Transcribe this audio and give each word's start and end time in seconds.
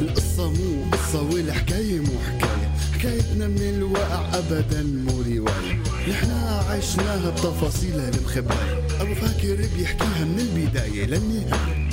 القصة 0.00 0.50
مو 0.50 0.90
قصة 0.92 1.22
والحكاية 1.22 2.00
مو 2.00 2.18
حكاية. 2.26 2.72
حكايتنا 2.94 3.48
من 3.48 3.60
الواقع 3.76 4.38
أبدا 4.38 4.82
مو 4.82 5.22
رواية. 5.22 5.82
نحنا 6.10 6.64
عشناها 6.70 7.30
بتفاصيلها 7.30 8.08
المخبأة 8.08 8.78
أبو 9.00 9.14
فاكر 9.14 9.68
بيحكيها 9.76 10.24
من 10.24 10.38
البداية 10.40 11.06
للنهاية. 11.06 11.88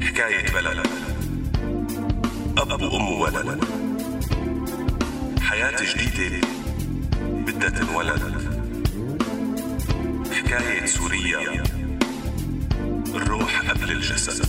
حكاية 0.00 0.52
بلد. 0.54 0.86
أب 2.58 2.82
وأم 2.82 3.08
وولد 3.08 3.79
حياة 5.60 5.94
جديدة 5.94 6.48
بدها 7.22 7.68
تنولد. 7.68 8.20
حكاية 10.32 10.86
سوريا 10.86 11.62
الروح 13.14 13.70
قبل 13.70 13.90
الجسد. 13.92 14.46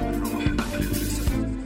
الروح 0.00 0.44
قبل 0.44 0.86
الجسد. 0.86 1.58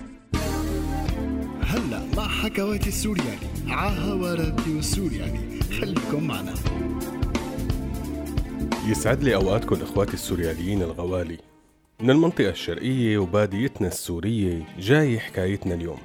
هلا 1.63 2.03
مع 2.17 2.29
حكواتي 2.29 2.89
السورياني. 2.89 3.47
عاها 3.69 4.35
راديو 4.35 4.83
سورياني 4.83 5.61
خليكم 5.81 6.27
معنا. 6.27 6.55
يسعد 8.87 9.25
لي 9.25 9.35
أوقاتكم 9.35 9.83
إخواتي 9.83 10.15
السورياليين 10.15 10.83
الغوالي. 10.83 11.52
من 12.03 12.11
المنطقة 12.11 12.51
الشرقية 12.51 13.19
وباديتنا 13.19 13.89
السورية 13.89 14.63
جاي 14.79 15.21
حكايتنا 15.21 15.75
اليوم. 15.75 15.99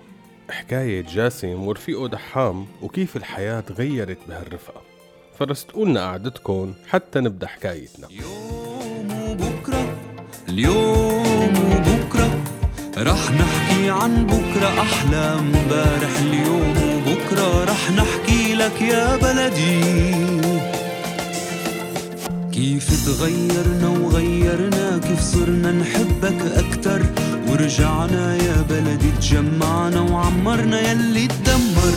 حكاية 0.50 1.02
جاسم 1.02 1.68
ورفيقه 1.68 2.08
دحام 2.08 2.66
وكيف 2.82 3.16
الحياة 3.18 3.60
تغيرت 3.60 4.18
بهالرفقة. 4.28 4.82
فرستقولنا 5.40 6.02
قعدتكم 6.02 6.74
حتى 6.88 7.20
نبدأ 7.20 7.48
حكايتنا. 7.48 8.08
اليوم 8.08 9.30
وبكرة 9.30 9.96
اليوم 10.50 11.54
وبكرة 11.72 12.44
رح 12.98 13.32
نحكي 13.32 13.90
عن 13.90 14.26
بكرة 14.26 14.82
أحلى 14.82 15.18
امبارح 15.18 16.20
اليوم 16.20 16.76
وبكرة 16.78 17.64
رح 17.64 17.92
نحكي 17.92 18.54
لك 18.54 18.82
يا 18.82 19.16
بلدي. 19.16 20.08
كيف 22.58 23.06
تغيرنا 23.06 23.88
وغيرنا 23.88 24.98
كيف 24.98 25.22
صرنا 25.22 25.72
نحبك 25.72 26.42
أكتر. 26.56 27.02
ورجعنا 27.48 28.36
يا 28.36 28.66
بلدي 28.70 29.12
تجمعنا 29.22 30.02
وعمرنا 30.02 30.92
يلي 30.92 31.28
تدمر. 31.28 31.94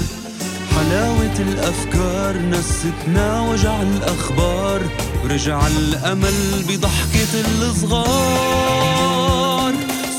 حلاوة 0.77 1.39
الأفكار 1.39 2.37
نستنا 2.51 3.41
وجع 3.41 3.83
الأخبار. 3.83 4.81
ورجع 5.25 5.67
الأمل 5.67 6.65
بضحكة 6.69 7.41
الصغار. 7.63 8.85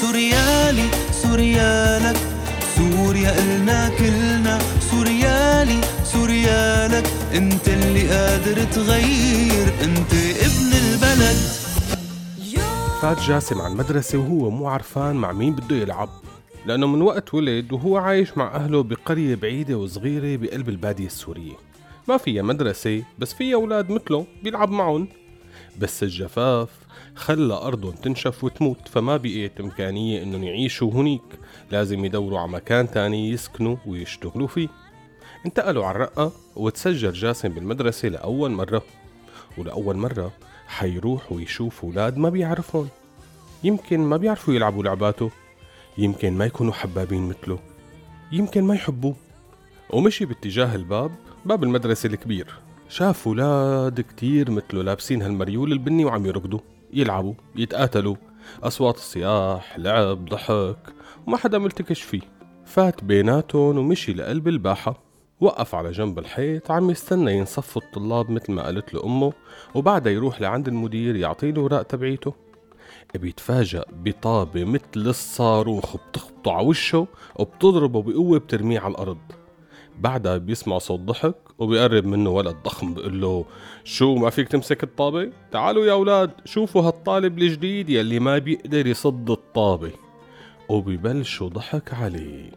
سوريالي 0.01 0.89
سوريالك 1.23 2.17
سوريا 2.77 3.39
إلنا 3.39 3.89
كلنا. 3.89 4.59
سوريالي 5.61 5.81
سوريالك 6.03 7.05
انت 7.33 7.67
اللي 7.67 8.09
قادر 8.09 8.63
تغير 8.63 9.67
انت 9.83 10.13
ابن 10.13 10.71
البلد. 10.73 11.37
فات 13.01 13.19
جاسم 13.19 13.61
على 13.61 13.73
المدرسة 13.73 14.17
وهو 14.17 14.49
مو 14.49 14.67
عرفان 14.67 15.15
مع 15.15 15.31
مين 15.31 15.55
بده 15.55 15.75
يلعب. 15.75 16.09
لأنه 16.65 16.87
من 16.87 17.01
وقت 17.01 17.33
ولد 17.33 17.73
وهو 17.73 17.97
عايش 17.97 18.37
مع 18.37 18.55
أهله 18.55 18.83
بقرية 18.83 19.35
بعيدة 19.35 19.77
وصغيرة 19.77 20.37
بقلب 20.37 20.69
البادية 20.69 21.05
السورية. 21.05 21.53
ما 22.07 22.17
فيها 22.17 22.41
مدرسة 22.41 23.03
بس 23.19 23.33
فيها 23.33 23.55
أولاد 23.55 23.91
مثله 23.91 24.25
بيلعب 24.43 24.71
معهم. 24.71 25.07
بس 25.79 26.03
الجفاف 26.03 26.69
خلى 27.15 27.53
أرضهم 27.53 27.91
تنشف 27.91 28.43
وتموت 28.43 28.87
فما 28.87 29.17
بقيت 29.17 29.59
إمكانية 29.59 30.23
إنهم 30.23 30.43
يعيشوا 30.43 30.91
هنيك. 30.91 31.21
لازم 31.71 32.05
يدوروا 32.05 32.39
على 32.39 32.51
مكان 32.51 32.91
تاني 32.91 33.31
يسكنوا 33.31 33.75
ويشتغلوا 33.85 34.47
فيه. 34.47 34.80
انتقلوا 35.45 35.85
على 35.85 35.95
الرقة 35.95 36.31
وتسجل 36.55 37.13
جاسم 37.13 37.49
بالمدرسة 37.49 38.07
لأول 38.07 38.51
مرة. 38.51 38.83
ولأول 39.57 39.97
مرة 39.97 40.31
حيروح 40.67 41.31
ويشوف 41.31 41.83
أولاد 41.85 42.17
ما 42.17 42.29
بيعرفهم 42.29 42.87
يمكن 43.63 43.99
ما 43.99 44.17
بيعرفوا 44.17 44.53
يلعبوا 44.53 44.83
لعباته. 44.83 45.31
يمكن 45.97 46.33
ما 46.33 46.45
يكونوا 46.45 46.73
حبابين 46.73 47.27
مثله. 47.27 47.59
يمكن 48.31 48.63
ما 48.63 48.75
يحبوه. 48.75 49.15
ومشي 49.89 50.25
باتجاه 50.25 50.75
الباب 50.75 51.11
باب 51.45 51.63
المدرسة 51.63 52.07
الكبير. 52.07 52.47
شاف 52.89 53.27
أولاد 53.27 54.01
كتير 54.01 54.51
مثله 54.51 54.83
لابسين 54.83 55.21
هالمريول 55.21 55.71
البني 55.71 56.05
وعم 56.05 56.25
يركضوا 56.25 56.59
يلعبوا 56.93 57.33
يتقاتلوا. 57.55 58.15
أصوات 58.63 58.97
صياح 58.97 59.79
لعب 59.79 60.25
ضحك. 60.25 60.93
وما 61.27 61.37
حدا 61.37 61.57
ملتكش 61.57 62.01
فيه. 62.01 62.21
فات 62.65 63.03
بيناتهم 63.03 63.77
ومشي 63.77 64.13
لقلب 64.13 64.47
الباحة. 64.47 65.10
وقف 65.41 65.75
على 65.75 65.91
جنب 65.91 66.19
الحيط 66.19 66.71
عم 66.71 66.89
يستنى 66.89 67.37
ينصفوا 67.37 67.81
الطلاب 67.81 68.31
مثل 68.31 68.51
ما 68.51 68.63
قالت 68.63 68.93
له 68.93 69.03
أمه 69.05 69.33
وبعدها 69.75 70.13
يروح 70.13 70.41
لعند 70.41 70.67
المدير 70.67 71.15
يعطيه 71.15 71.49
الوراق 71.49 71.83
تبعيته. 71.83 72.33
بيتفاجأ 73.15 73.85
بطابة 73.91 74.63
مثل 74.63 74.83
الصاروخ 74.95 75.95
بتخبطه 75.97 76.51
على 76.51 76.67
وشه 76.67 77.07
وبتضربه 77.35 78.01
بقوة 78.01 78.39
بترميه 78.39 78.79
على 78.79 78.91
الأرض. 78.91 79.17
بعدها 79.99 80.37
بيسمع 80.37 80.77
صوت 80.77 80.99
ضحك 80.99 81.35
وبيقرب 81.59 82.05
منه 82.05 82.29
ولد 82.29 82.55
ضخم 82.63 82.93
بيقول 82.93 83.21
له 83.21 83.45
شو 83.83 84.15
ما 84.15 84.29
فيك 84.29 84.47
تمسك 84.47 84.83
الطابة؟ 84.83 85.31
تعالوا 85.51 85.85
يا 85.85 85.91
أولاد 85.91 86.31
شوفوا 86.45 86.81
هالطالب 86.81 87.39
الجديد 87.39 87.89
يلي 87.89 88.19
ما 88.19 88.37
بيقدر 88.37 88.87
يصد 88.87 89.29
الطابة. 89.31 89.91
وبيبلشوا 90.69 91.49
ضحك 91.49 91.93
عليه. 91.93 92.51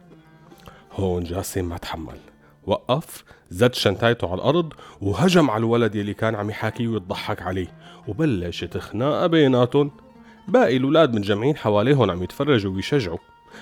هون 0.91 1.23
جاسم 1.23 1.69
ما 1.69 1.77
تحمل. 1.77 2.34
وقف 2.67 3.23
زد 3.49 3.73
شنطايته 3.73 4.27
على 4.27 4.35
الأرض 4.35 4.73
وهجم 5.01 5.49
على 5.49 5.59
الولد 5.59 5.95
يلي 5.95 6.13
كان 6.13 6.35
عم 6.35 6.49
يحاكيه 6.49 6.87
ويضحك 6.87 7.41
عليه. 7.41 7.67
وبلشت 8.07 8.77
خناقة 8.77 9.27
بيناتهم. 9.27 9.91
باقي 10.47 10.77
الولاد 10.77 11.13
متجمعين 11.13 11.57
حواليهم 11.57 12.11
عم 12.11 12.23
يتفرجوا 12.23 12.75
ويشجعوا. 12.75 13.17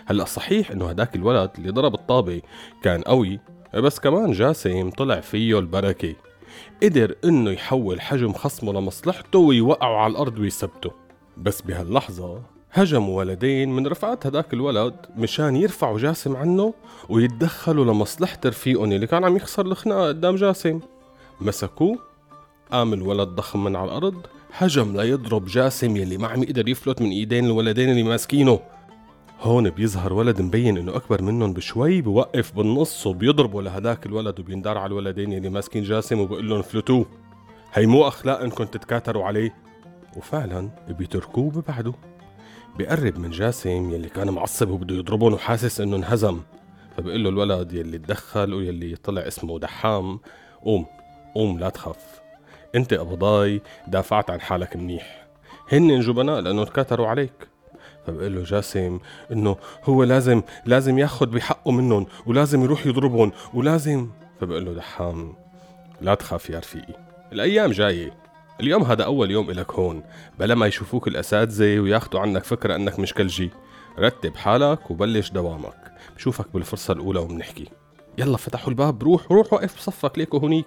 هلأ 0.06 0.26
صحيح 0.26 0.72
إنه 0.72 0.90
هداك 0.90 1.16
الولد 1.16 1.52
اللي 1.58 1.70
ضرب 1.70 1.94
الطابة 1.94 2.42
كان 2.84 3.02
قوي 3.02 3.40
بس 3.74 4.00
كمان 4.00 4.32
جاسم 4.32 4.90
طلع 4.90 5.20
فيه 5.20 5.60
البركة. 5.60 6.16
قدر 6.84 7.16
إنه 7.26 7.52
يحول 7.52 8.02
حجم 8.02 8.34
خصمه 8.34 8.74
لمصلحته 8.74 9.40
ويوقعه 9.40 9.98
على 9.98 10.12
الأرض 10.12 10.40
ويثبته. 10.40 10.92
بس 11.38 11.62
بهاللحظة 11.62 12.53
هجموا 12.76 13.18
ولدين 13.18 13.70
من 13.70 13.88
رفقات 13.88 14.26
هداك 14.26 14.54
الولد 14.54 14.94
مشان 15.18 15.56
يرفعوا 15.56 16.00
جاسم 16.00 16.36
عنه 16.36 16.74
ويتدخلوا 17.10 17.86
لمصلحة 17.86 18.40
رفيقهم 18.46 18.92
اللي 18.92 19.08
كان 19.08 19.24
عم 19.24 19.36
يخسر 19.36 19.66
الخناقة 19.66 20.08
قدام 20.08 20.36
جاسم. 20.36 20.80
مسكوه 21.42 22.00
قام 22.72 22.94
الولد 22.94 23.28
ضخم 23.28 23.64
من 23.64 23.76
على 23.76 23.86
الأرض 23.86 24.26
هجم 24.58 24.98
ليضرب 24.98 25.46
جاسم 25.46 25.98
يلي 25.98 26.18
ما 26.18 26.28
عم 26.28 26.44
يقدر 26.44 26.68
يفلت 26.68 27.02
من 27.02 27.10
إيدين 27.10 27.46
الولدين 27.46 27.90
اللي 27.90 28.04
ماسكينه. 28.04 28.60
هون 29.42 29.70
بيظهر 29.70 30.14
ولد 30.14 30.42
مبين 30.42 30.78
إنه 30.78 30.96
أكبر 30.96 31.22
منهم 31.22 31.54
بشوي 31.54 32.02
بوقف 32.02 32.56
بالنص 32.56 33.08
وبيضربه 33.08 33.62
لهداك 33.62 34.06
الولد 34.06 34.40
وبيندار 34.40 34.78
على 34.78 34.88
الولدين 34.88 35.32
يلي 35.32 35.50
ماسكين 35.50 35.84
جاسم 35.84 36.20
وبقول 36.20 36.50
لهم 36.50 36.62
فلتوه. 36.62 37.06
هي 37.74 37.86
مو 37.86 38.08
اخلاق 38.08 38.40
انكم 38.40 38.64
تتكاتروا 38.64 39.26
عليه. 39.26 39.56
وفعلا 40.18 40.70
بيتركوه 40.90 41.52
ببعده. 41.52 41.94
بيقرب 42.78 43.18
من 43.18 43.30
جاسم 43.30 43.94
يلي 43.94 44.10
كان 44.10 44.30
معصب 44.30 44.70
وبده 44.70 44.96
يضربهم 44.96 45.34
وحاسس 45.34 45.82
إنه 45.82 45.96
انهزم. 45.96 46.42
فبقول 46.98 47.24
له 47.24 47.30
الولد 47.30 47.74
يلي 47.74 47.98
تدخل 47.98 48.54
ويلي 48.54 48.96
طلع 48.96 49.22
اسمه 49.28 49.60
دحام 49.60 50.20
قوم 50.62 50.86
قوم 51.36 51.60
لا 51.60 51.70
تخاف. 51.70 52.22
أنت 52.76 52.94
قبضاي 52.94 53.62
دافعت 53.88 54.30
عن 54.30 54.42
حالك 54.42 54.76
منيح. 54.76 55.28
هن 55.72 56.00
جبناء 56.00 56.40
لأنه 56.40 56.64
تكاتروا 56.66 57.08
عليك. 57.08 57.48
فبقول 58.08 58.36
له 58.36 58.44
جاسم 58.44 59.00
إنه 59.32 59.56
هو 59.84 60.04
لازم 60.04 60.42
لازم 60.66 61.00
ياخذ 61.00 61.26
بحقه 61.26 61.72
منهم 61.72 62.06
ولازم 62.26 62.64
يروح 62.64 62.86
يضربهم 62.86 63.32
ولازم. 63.54 64.10
فبقول 64.42 64.66
له 64.66 64.74
دحام 64.74 65.34
لا 66.02 66.16
تخاف 66.16 66.50
يا 66.50 66.60
رفيقي 66.60 66.94
الأيام 67.32 67.72
جاية 67.72 68.23
اليوم 68.60 68.84
هذا 68.84 69.04
أول 69.04 69.32
يوم 69.32 69.50
إلك 69.50 69.72
هون. 69.72 70.04
بلا 70.40 70.56
ما 70.56 70.68
يشوفوك 70.68 71.08
الأساتذة 71.08 71.80
وياخذوا 71.80 72.22
عنك 72.22 72.44
فكرة 72.44 72.76
إنك 72.76 73.00
مش 73.00 73.14
كلجي. 73.14 73.52
رتب 74.00 74.36
حالك 74.36 74.92
وبلش 74.92 75.32
دوامك. 75.32 75.94
بشوفك 76.16 76.46
بالفرصة 76.54 76.94
الأولى 76.94 77.20
وبنحكي. 77.20 77.70
يلا 78.18 78.38
فتحوا 78.38 78.70
الباب 78.70 79.04
روح 79.04 79.32
روح 79.32 79.54
وقف 79.54 79.78
بصفك 79.78 80.18
ليكو 80.18 80.38
هونيك. 80.38 80.66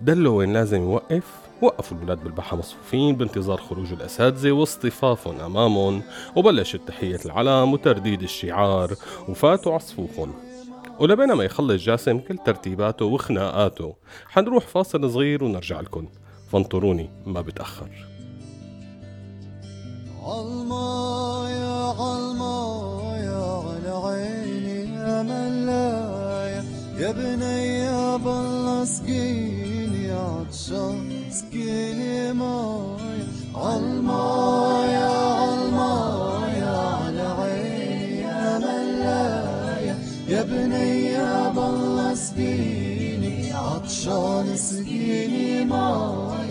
دله 0.00 0.30
وين 0.30 0.52
لازم 0.52 0.82
يوقف. 0.82 1.24
وقفوا 1.62 1.96
الولاد 1.96 2.24
بالبحة 2.24 2.56
مصفوفين 2.56 3.16
بانتظار 3.16 3.58
خروج 3.58 3.92
الأساتذة 3.92 4.52
واصطفافهم 4.52 5.40
أمامهم. 5.40 6.02
وبلشت 6.36 6.80
تحية 6.86 7.20
العلم 7.24 7.72
وترديد 7.72 8.22
الشعار 8.22 8.94
وفاتوا 9.28 9.74
عصفوفهم. 9.74 10.34
ولبين 10.98 11.32
ما 11.32 11.44
يخلص 11.44 11.82
جاسم 11.82 12.18
كل 12.18 12.38
ترتيباته 12.38 13.04
وخناقاته. 13.04 13.96
حنروح 14.28 14.66
فاصل 14.66 15.10
صغير 15.10 15.44
ونرجع 15.44 15.80
لكم. 15.80 16.08
فانطروني 16.54 17.10
ما 17.26 17.40
بتأخر. 17.40 17.90
عالما 20.22 21.46
يا 21.50 21.78
عالما 22.00 22.56
يا 23.28 23.44
على 23.66 23.92
عيني 24.06 24.94
يا 24.94 25.22
ملايا 25.22 26.64
يا 26.98 27.10
بني 27.12 27.58
يا 27.78 28.16
بالله 28.16 28.84
سقيني 28.84 30.12
عطشان 30.12 31.10
سقيني 31.30 32.32
مايا. 32.32 33.26
عالما 33.54 34.24
يا 34.98 35.14
عالما 35.40 35.92
يا 36.62 36.76
على 37.02 37.26
عيني 37.40 38.20
يا 38.20 38.58
ملايا 38.58 39.96
يا 40.28 40.42
بني 40.42 41.04
يا 41.04 41.48
بالله 41.56 42.14
سقيني 42.14 43.52
عطشان 43.52 44.56
سقيني 44.56 45.64
مايا. 45.64 46.43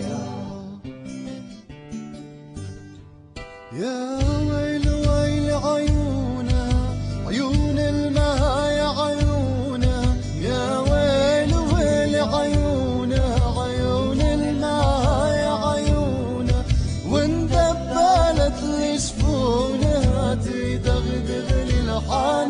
heart. 22.06 22.43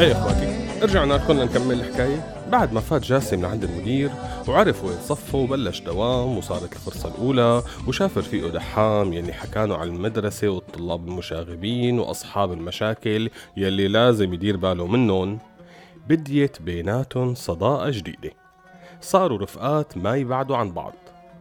يا 0.00 0.12
إخواتي 0.12 0.80
رجعنا 0.82 1.14
لكم 1.14 1.32
لنكمل 1.32 1.80
الحكاية. 1.80 2.46
بعد 2.52 2.72
ما 2.72 2.80
فات 2.80 3.02
جاسم 3.02 3.42
لعند 3.42 3.64
المدير 3.64 4.10
وعرف 4.48 4.84
وين 4.84 4.96
صفه 4.98 5.38
وبلش 5.38 5.80
دوام 5.80 6.38
وصارت 6.38 6.72
الفرصة 6.72 7.08
الأولى 7.08 7.62
وشاف 7.88 8.18
رفيقه 8.18 8.48
دحام 8.48 9.12
يلي 9.12 9.32
حكانه 9.32 9.76
عن 9.76 9.88
المدرسة 9.88 10.48
والطلاب 10.48 11.08
المشاغبين 11.08 11.98
وأصحاب 11.98 12.52
المشاكل 12.52 13.30
يلي 13.56 13.88
لازم 13.88 14.34
يدير 14.34 14.56
باله 14.56 14.86
منهم. 14.86 15.38
بديت 16.08 16.62
بيناتهم 16.62 17.34
صداقة 17.34 17.90
جديدة. 17.90 18.30
صاروا 19.00 19.38
رفقات 19.38 19.96
ما 19.96 20.16
يبعدوا 20.16 20.56
عن 20.56 20.72
بعض. 20.72 20.94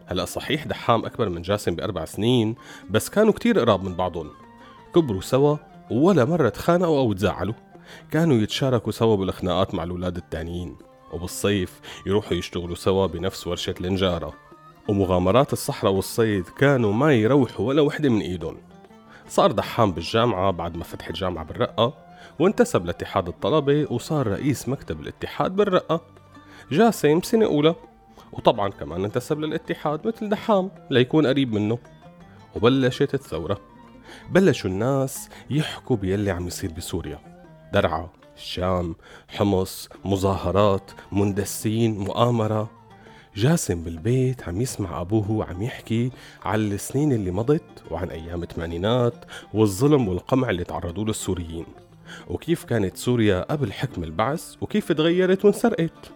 هلأ 0.05 0.25
صحيح 0.25 0.65
دحام 0.65 1.05
أكبر 1.05 1.29
من 1.29 1.41
جاسم 1.41 1.75
بأربع 1.75 2.05
سنين 2.05 2.55
بس 2.89 3.09
كانوا 3.09 3.33
كتير 3.33 3.59
قراب 3.59 3.83
من 3.83 3.93
بعضهم. 3.95 4.29
كبروا 4.95 5.21
سوا 5.21 5.57
ولا 5.91 6.25
مرة 6.25 6.49
تخانقوا 6.49 6.99
أو 6.99 7.13
تزعلوا. 7.13 7.53
كانوا 8.11 8.37
يتشاركوا 8.37 8.91
سوا 8.91 9.15
بالخناقات 9.15 9.75
مع 9.75 9.83
الأولاد 9.83 10.17
التانيين 10.17 10.75
وبالصيف 11.13 11.81
يروحوا 12.05 12.37
يشتغلوا 12.37 12.75
سوا 12.75 13.07
بنفس 13.07 13.47
ورشة 13.47 13.75
النجارة 13.81 14.33
ومغامرات 14.87 15.53
الصحراء 15.53 15.93
والصيد 15.93 16.45
كانوا 16.45 16.93
ما 16.93 17.13
يروحوا 17.13 17.67
ولا 17.67 17.81
وحدة 17.81 18.09
من 18.09 18.21
إيدهم. 18.21 18.57
صار 19.27 19.51
دحام 19.51 19.91
بالجامعة 19.91 20.51
بعد 20.51 20.77
ما 20.77 20.83
فتح 20.83 21.07
الجامعة 21.07 21.45
بالرقة 21.45 21.93
وانتسب 22.39 22.85
لاتحاد 22.85 23.27
الطلبة 23.27 23.87
وصار 23.91 24.27
رئيس 24.27 24.69
مكتب 24.69 25.01
الاتحاد 25.01 25.55
بالرقة. 25.55 26.01
جاسم 26.71 27.21
سنة 27.21 27.45
أولى 27.45 27.75
وطبعا 28.33 28.69
كمان 28.69 29.05
انتسب 29.05 29.39
للاتحاد 29.39 30.07
مثل 30.07 30.29
دحام 30.29 30.71
ليكون 30.89 31.27
قريب 31.27 31.53
منه. 31.53 31.77
وبلشت 32.55 33.13
الثورة. 33.13 33.57
بلشوا 34.29 34.69
الناس 34.69 35.29
يحكوا 35.49 35.95
بيلي 35.95 36.31
عم 36.31 36.47
يصير 36.47 36.71
بسوريا. 36.71 37.34
درعا. 37.75 38.09
الشام 38.37 38.95
حمص 39.27 39.89
مظاهرات 40.05 40.91
مندسين 41.11 41.97
مؤامرة. 41.97 42.69
جاسم 43.35 43.83
بالبيت 43.83 44.47
عم 44.47 44.61
يسمع 44.61 45.01
أبوه 45.01 45.45
عم 45.45 45.61
يحكي 45.61 46.11
عن 46.45 46.71
السنين 46.71 47.13
اللي 47.13 47.31
مضت 47.31 47.83
وعن 47.91 48.09
أيام 48.09 48.43
الثمانينات 48.43 49.25
والظلم 49.53 50.07
والقمع 50.07 50.49
اللي 50.49 50.63
تعرضوا 50.63 51.03
له 51.03 51.09
السوريين 51.09 51.65
وكيف 52.27 52.63
كانت 52.63 52.97
سوريا 52.97 53.41
قبل 53.51 53.73
حكم 53.73 54.03
البعث 54.03 54.55
وكيف 54.61 54.91
تغيرت 54.91 55.45
وانسرقت. 55.45 56.11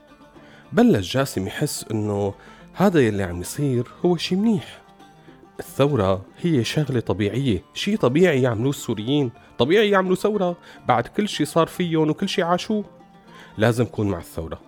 بلش 0.71 1.13
جاسم 1.13 1.47
يحس 1.47 1.85
إنه 1.91 2.33
هذا 2.73 2.99
يلي 2.99 3.23
عم 3.23 3.41
يصير 3.41 3.87
هو 4.05 4.17
شي 4.17 4.35
منيح. 4.35 4.81
الثورة 5.59 6.25
هي 6.41 6.63
شغلة 6.63 6.99
طبيعية 6.99 7.63
شي 7.73 7.97
طبيعي 7.97 8.41
يعملوه 8.41 8.69
السوريين؟ 8.69 9.31
طبيعي 9.57 9.89
يعملوا 9.89 10.15
ثورة؟ 10.15 10.57
بعد 10.87 11.07
كل 11.07 11.29
شي 11.29 11.45
صار 11.45 11.67
فيهم 11.67 12.09
وكل 12.09 12.29
شي 12.29 12.43
عاشوه. 12.43 12.85
لازم 13.57 13.85
كون 13.85 14.07
مع 14.07 14.17
الثورة. 14.17 14.61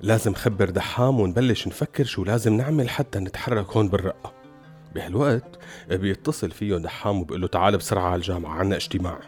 لازم 0.00 0.34
خبر 0.34 0.70
دحام 0.70 1.20
ونبلش 1.20 1.68
نفكر 1.68 2.04
شو 2.04 2.24
لازم 2.24 2.52
نعمل 2.52 2.88
حتى 2.88 3.18
نتحرك 3.18 3.76
هون 3.76 3.88
بالرقة. 3.88 4.32
بهالوقت 4.94 5.58
بيتصل 5.90 6.50
فيه 6.50 6.76
دحام 6.76 7.20
وبيقول 7.20 7.40
له 7.40 7.48
تعال 7.48 7.76
بسرعة 7.76 8.04
على 8.04 8.16
الجامعة 8.16 8.54
عنا 8.54 8.76
اجتماع. 8.76 9.18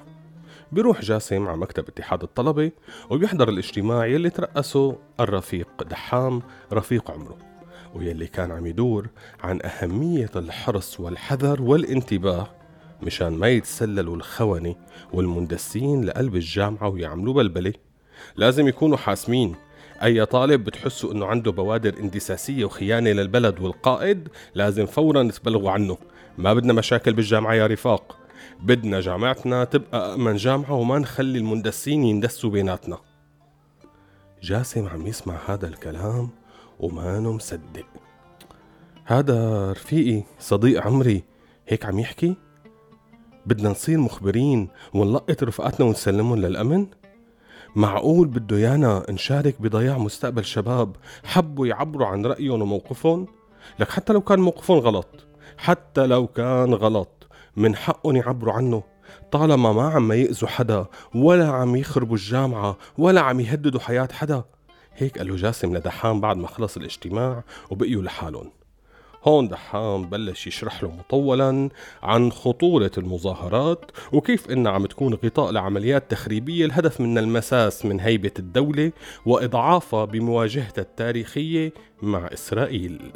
بيروح 0.73 1.01
جاسم 1.01 1.49
على 1.49 1.57
مكتب 1.57 1.89
اتحاد 1.89 2.23
الطلبة 2.23 2.71
وبيحضر 3.11 3.49
الاجتماع 3.49 4.07
يلي 4.07 4.31
ترأسه 4.31 4.97
الرفيق 5.21 5.83
دحام 5.83 6.43
رفيق 6.73 7.11
عمره. 7.11 7.54
ويلي 7.95 8.27
كان 8.27 8.51
عم 8.51 8.67
يدور 8.67 9.09
عن 9.41 9.61
أهمية 9.65 10.31
الحرص 10.37 11.01
والحذر 11.01 11.63
والانتباه 11.63 12.49
مشان 13.03 13.33
ما 13.33 13.49
يتسللوا 13.49 14.17
الخونة 14.17 14.75
والمندسين 15.13 16.05
لقلب 16.05 16.35
الجامعة 16.35 16.89
ويعملوا 16.89 17.35
بلبلة. 17.35 17.73
لازم 18.37 18.69
يكونوا 18.69 18.97
حاسمين. 18.97 19.55
أي 20.03 20.27
طالب 20.27 20.65
بتحسوا 20.65 21.13
إنه 21.13 21.27
عنده 21.27 21.53
بوادر 21.53 21.99
اندساسية 22.01 22.65
وخيانة 22.65 23.11
للبلد 23.11 23.61
والقائد 23.61 24.29
لازم 24.55 24.87
فورا 24.87 25.23
تبلغوا 25.23 25.71
عنه. 25.71 25.99
ما 26.39 26.55
بدنا 26.55 26.73
مشاكل 26.73 27.13
بالجامعة 27.13 27.55
يا 27.55 27.67
رفاق. 27.67 28.19
بدنا 28.61 29.01
جامعتنا 29.01 29.65
تبقى 29.65 30.13
أأمن 30.13 30.37
جامعة 30.37 30.73
وما 30.73 30.99
نخلي 30.99 31.39
المندسين 31.39 32.05
يندسوا 32.05 32.51
بيناتنا. 32.51 32.99
جاسم 34.43 34.89
عم 34.89 35.07
يسمع 35.07 35.39
هذا 35.47 35.67
الكلام 35.69 36.29
ومانو 36.81 37.33
مصدق 37.33 37.87
هذا 39.05 39.73
رفيقي 39.73 40.23
صديق 40.39 40.87
عمري. 40.87 41.25
هيك 41.69 41.87
عم 41.87 41.99
يحكي؟ 41.99 42.37
بدنا 43.47 43.69
نصير 43.69 43.99
مخبرين 43.99 44.69
ونلقط 44.95 45.43
رفقاتنا 45.43 45.87
ونسلمهم 45.87 46.37
للأمن؟ 46.37 46.87
معقول 47.77 48.29
بده 48.29 48.59
يانا 48.59 49.07
نشارك 49.11 49.63
بضياع 49.63 49.99
مستقبل 49.99 50.45
شباب 50.45 50.97
حبوا 51.25 51.67
يعبروا 51.67 52.07
عن 52.07 52.27
رأيهم 52.27 52.63
وموقفهم؟ 52.63 53.27
لك 53.79 53.91
حتى 53.91 54.13
لو 54.13 54.21
كان 54.21 54.41
موقفهم 54.41 54.79
غلط 54.79 55.09
حتى 55.59 56.07
لو 56.07 56.27
كان 56.27 56.75
غلط 56.75 57.27
من 57.57 57.77
حقهم 57.77 58.17
يعبروا 58.17 58.53
عنه. 58.53 58.83
طالما 59.33 59.73
ما 59.73 59.89
عم 59.89 60.13
يأذوا 60.13 60.49
حدا 60.49 60.87
ولا 61.15 61.49
عم 61.49 61.77
يخربوا 61.77 62.17
الجامعة 62.17 62.77
ولا 62.99 63.21
عم 63.21 63.41
يهددوا 63.41 63.81
حياة 63.81 64.09
حدا 64.13 64.45
هيك 64.97 65.19
قال 65.19 65.29
له 65.29 65.37
جاسم 65.37 65.77
لدحام 65.77 66.21
بعد 66.21 66.37
ما 66.37 66.47
خلص 66.47 66.77
الاجتماع 66.77 67.45
وبقيوا 67.71 68.03
لحالهم 68.03 68.51
هون 69.25 69.49
دحام 69.49 70.07
بلش 70.07 70.47
يشرح 70.47 70.83
له 70.83 70.91
مطولا 70.91 71.69
عن 72.03 72.33
خطورة 72.33 72.91
المظاهرات 72.99 73.91
وكيف 74.13 74.51
إنها 74.51 74.73
عم 74.73 74.87
تكون 74.87 75.15
غطاء 75.15 75.53
لعمليات 75.53 76.11
تخريبية 76.11 76.67
الهدف 76.67 77.01
من 77.01 77.19
المساس 77.19 77.87
من 77.87 78.01
هيبة 78.01 78.33
الدولة 78.39 78.93
وإضعافها 79.27 80.05
بمواجهتها 80.05 80.83
التاريخية 80.83 81.73
مع 82.03 82.27
إسرائيل 82.33 83.13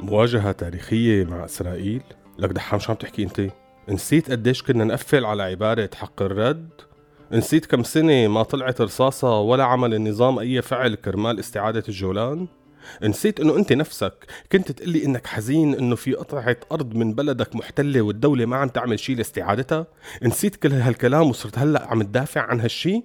مواجهة 0.00 0.52
تاريخية 0.52 1.24
مع 1.24 1.44
إسرائيل؟ 1.44 2.02
لك 2.38 2.50
دحام 2.50 2.80
شو 2.80 2.92
عم 2.92 2.98
تحكي 2.98 3.22
أنت؟ 3.22 3.50
نسيت 3.88 4.30
قديش 4.30 4.62
كنا 4.62 4.84
نقفل 4.84 5.24
على 5.24 5.42
عبارة 5.42 5.90
حق 5.94 6.22
الرد؟ 6.22 6.68
نسيت 7.32 7.66
كم 7.66 7.82
سنة 7.82 8.28
ما 8.28 8.42
طلعت 8.42 8.80
رصاصة 8.80 9.40
ولا 9.40 9.64
عمل 9.64 9.94
النظام 9.94 10.38
أي 10.38 10.62
فعل 10.62 10.94
كرمال 10.94 11.38
استعادة 11.38 11.82
الجولان؟ 11.88 12.46
نسيت 13.02 13.40
إنه 13.40 13.56
أنت 13.56 13.72
نفسك 13.72 14.12
كنت 14.52 14.72
تقلي 14.72 15.04
إنك 15.04 15.26
حزين 15.26 15.74
إنه 15.74 15.96
في 15.96 16.14
قطعة 16.14 16.56
أرض 16.72 16.94
من 16.94 17.14
بلدك 17.14 17.56
محتلة 17.56 18.02
والدولة 18.02 18.46
ما 18.46 18.56
عم 18.56 18.68
تعمل 18.68 18.98
شيء 18.98 19.16
لاستعادتها؟ 19.16 19.86
نسيت 20.22 20.56
كل 20.56 20.72
هالكلام 20.72 21.28
وصرت 21.28 21.58
هلأ 21.58 21.86
عم 21.86 22.02
تدافع 22.02 22.40
عن 22.40 22.60
هالشي؟ 22.60 23.02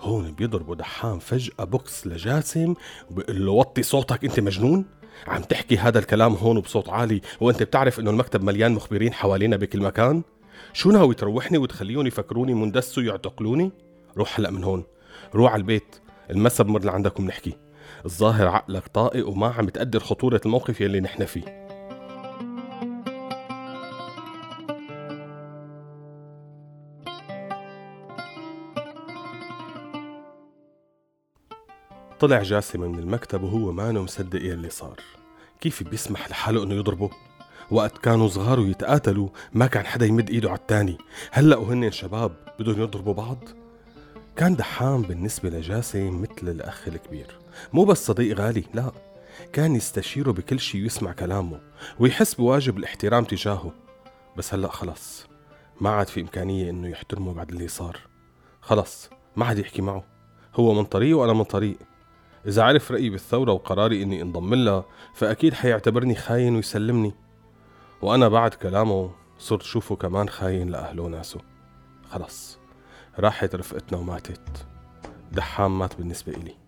هون 0.00 0.32
بيضربوا 0.32 0.74
دحام 0.74 1.18
فجأة 1.18 1.64
بوكس 1.64 2.06
لجاسم 2.06 2.74
وبيقول 3.10 3.46
له 3.46 3.52
وطي 3.52 3.82
صوتك 3.82 4.24
انت 4.24 4.40
مجنون؟ 4.40 4.84
عم 5.26 5.42
تحكي 5.42 5.76
هذا 5.76 5.98
الكلام 5.98 6.34
هون 6.34 6.60
بصوت 6.60 6.88
عالي 6.88 7.20
وانت 7.40 7.62
بتعرف 7.62 8.00
انه 8.00 8.10
المكتب 8.10 8.44
مليان 8.44 8.72
مخبرين 8.72 9.12
حوالينا 9.12 9.56
بكل 9.56 9.80
مكان؟ 9.80 10.22
شو 10.72 10.90
ناوي 10.90 11.14
تروحني 11.14 11.58
وتخليهم 11.58 12.06
يفكروني 12.06 12.54
مندس 12.54 12.98
ويعتقلوني؟ 12.98 13.72
روح 14.16 14.40
هلا 14.40 14.50
من 14.50 14.64
هون 14.64 14.84
روح 15.34 15.52
على 15.52 15.60
البيت 15.60 15.96
المسا 16.30 16.64
بمر 16.64 16.84
لعندكم 16.84 17.26
نحكي 17.26 17.56
الظاهر 18.04 18.48
عقلك 18.48 18.88
طائق 18.88 19.28
وما 19.28 19.46
عم 19.46 19.68
تقدر 19.68 20.00
خطورة 20.00 20.40
الموقف 20.46 20.80
يلي 20.80 21.00
نحن 21.00 21.24
فيه 21.24 21.67
طلع 32.20 32.42
جاسم 32.42 32.80
من 32.80 32.98
المكتب 32.98 33.42
وهو 33.42 33.72
مانو 33.72 34.02
مصدق 34.02 34.42
يلي 34.42 34.70
صار. 34.70 35.00
كيف 35.60 35.82
بيسمح 35.82 36.30
لحاله 36.30 36.62
إنه 36.62 36.74
يضربه؟ 36.74 37.10
وقت 37.70 37.98
كانوا 37.98 38.28
صغار 38.28 38.60
ويتقاتلوا 38.60 39.28
ما 39.52 39.66
كان 39.66 39.86
حدا 39.86 40.06
يمد 40.06 40.30
إيده 40.30 40.48
على 40.48 40.58
التاني. 40.58 40.98
هلأ 41.30 41.56
وهن 41.56 41.90
شباب 41.90 42.32
بدهم 42.58 42.82
يضربوا 42.82 43.14
بعض؟ 43.14 43.38
كان 44.36 44.56
دحام 44.56 45.02
بالنسبة 45.02 45.50
لجاسم 45.50 46.22
مثل 46.22 46.48
الأخ 46.48 46.88
الكبير. 46.88 47.38
مو 47.72 47.84
بس 47.84 48.06
صديق 48.06 48.38
غالي 48.38 48.64
لا. 48.74 48.92
كان 49.52 49.76
يستشيره 49.76 50.30
بكل 50.30 50.60
شيء 50.60 50.82
ويسمع 50.82 51.12
كلامه 51.12 51.60
ويحس 51.98 52.34
بواجب 52.34 52.78
الاحترام 52.78 53.24
تجاهه. 53.24 53.72
بس 54.36 54.54
هلأ 54.54 54.68
خلص. 54.68 55.26
ما 55.80 55.90
عاد 55.90 56.08
في 56.08 56.20
إمكانية 56.20 56.70
إنه 56.70 56.88
يحترمه 56.88 57.34
بعد 57.34 57.50
اللي 57.50 57.68
صار. 57.68 57.98
خلص 58.60 59.10
ما 59.36 59.46
عاد 59.46 59.58
يحكي 59.58 59.82
معه. 59.82 60.04
هو 60.54 60.74
من 60.74 60.84
طريق 60.84 61.18
وأنا 61.18 61.32
من 61.32 61.44
طريق. 61.44 61.76
إذا 62.48 62.62
عرف 62.62 62.92
رأيي 62.92 63.10
بالثورة 63.10 63.52
وقراري 63.52 64.02
إني 64.02 64.22
انضم 64.22 64.54
لها 64.54 64.84
فأكيد 65.14 65.54
حيعتبرني 65.54 66.14
خاين 66.14 66.56
ويسلمني. 66.56 67.14
وأنا 68.02 68.28
بعد 68.28 68.54
كلامه 68.54 69.10
صرت 69.38 69.62
شوفه 69.62 69.96
كمان 69.96 70.28
خاين 70.28 70.68
لأهله 70.68 71.02
وناسه. 71.02 71.40
خلص 72.10 72.58
راحت 73.18 73.54
رفقتنا 73.54 73.98
وماتت. 73.98 74.66
دحام 75.32 75.78
مات 75.78 75.96
بالنسبة 75.96 76.32
إلي. 76.32 76.67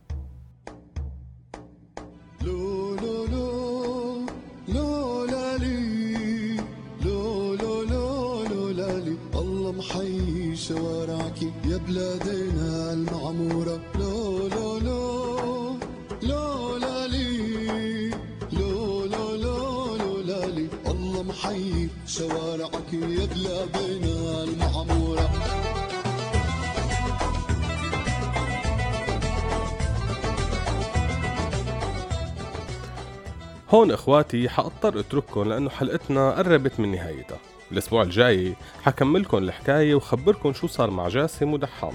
هون 33.70 33.90
إخواتي 33.90 34.48
حأضطر 34.48 35.00
أترككم 35.00 35.42
لأنه 35.42 35.70
حلقتنا 35.70 36.30
قربت 36.30 36.80
من 36.80 36.92
نهايتها. 36.92 37.38
الأسبوع 37.72 38.02
الجاي 38.02 38.56
حكملكم 38.82 39.38
الحكاية 39.38 39.94
وخبركم 39.94 40.52
شو 40.52 40.66
صار 40.66 40.90
مع 40.90 41.08
جاسم 41.08 41.52
ودحام. 41.52 41.94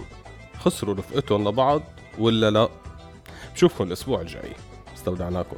خسروا 0.60 0.96
رفقتهم 0.96 1.48
لبعض 1.48 1.82
ولا 2.20 2.52
لا؟ 2.52 2.70
بشوفكم 3.54 3.84
الأسبوع 3.84 4.22
الجاي. 4.22 4.54
استودعناكم. 4.96 5.58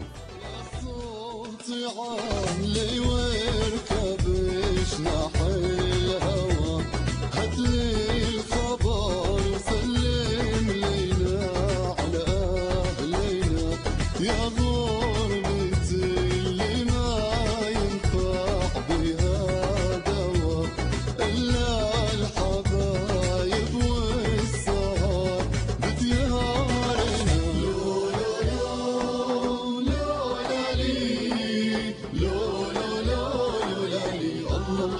صوتي 0.83 1.85
عالي 1.85 2.99
واركبش 2.99 4.99
ناحي 4.99 5.76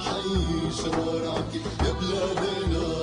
محيي 0.08 0.72
شوارعك 0.72 1.54
يا 1.56 1.92
بلادنا. 2.00 2.97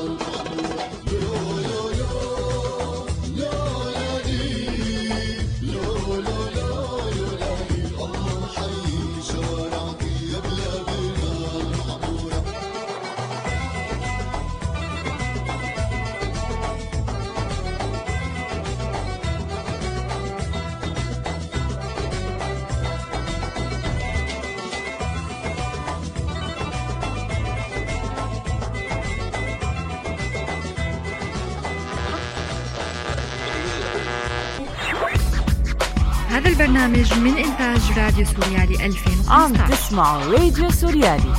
هذا 36.77 36.87
البرنامج 36.87 37.19
من 37.19 37.39
إنتاج 37.39 37.99
راديو 37.99 38.27
سوريالي 38.27 38.87
2015 38.87 39.33
عم 39.33 39.53
تسمعوا 39.71 40.25
راديو 40.25 40.71
سوريالي. 40.71 41.33